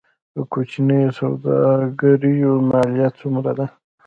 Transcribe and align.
د 0.35 0.37
کوچنیو 0.51 1.15
سوداګریو 1.19 2.53
مالیه 2.69 3.09
څومره 3.19 3.51
ده؟ 3.57 3.65